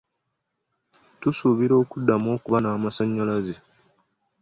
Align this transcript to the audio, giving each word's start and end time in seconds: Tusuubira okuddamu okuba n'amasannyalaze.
Tusuubira 1.19 1.73
okuddamu 1.83 2.27
okuba 2.35 2.57
n'amasannyalaze. 2.59 3.55